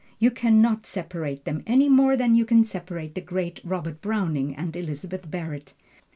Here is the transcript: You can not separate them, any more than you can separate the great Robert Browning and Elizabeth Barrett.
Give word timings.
You 0.17 0.31
can 0.31 0.63
not 0.63 0.87
separate 0.87 1.45
them, 1.45 1.61
any 1.67 1.87
more 1.87 2.17
than 2.17 2.33
you 2.33 2.43
can 2.43 2.63
separate 2.63 3.13
the 3.13 3.21
great 3.21 3.59
Robert 3.63 4.01
Browning 4.01 4.55
and 4.55 4.75
Elizabeth 4.75 5.29
Barrett. 5.29 5.75